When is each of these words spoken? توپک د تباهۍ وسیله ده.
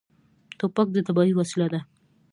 توپک 0.57 0.87
د 0.93 0.97
تباهۍ 1.07 1.31
وسیله 1.35 1.67
ده. 1.73 1.79